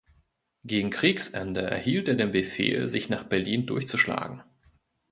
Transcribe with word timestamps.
Gegen 0.63 0.89
Kriegsende 0.89 1.61
erhielt 1.61 2.07
er 2.07 2.15
den 2.15 2.31
Befehl, 2.31 2.87
sich 2.87 3.09
nach 3.09 3.23
Berlin 3.25 3.67
durchzuschlagen. 3.67 4.41